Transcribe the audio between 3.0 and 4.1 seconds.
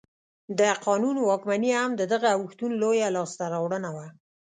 لاسته راوړنه وه.